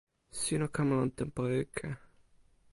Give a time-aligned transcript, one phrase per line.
[0.39, 1.87] sina kama lon tenpo ike.